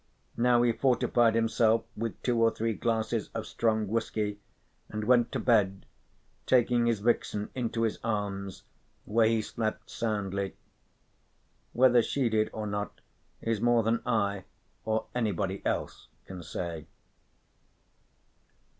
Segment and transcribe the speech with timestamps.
[0.35, 4.39] Now he fortified himself with two or three glasses of strong whisky
[4.89, 5.85] and went to bed,
[6.47, 8.63] taking his vixen into his arms,
[9.05, 10.55] where he slept soundly.
[11.73, 12.99] Whether she did or not
[13.43, 14.45] is more than I
[14.85, 16.87] or anybody else can say.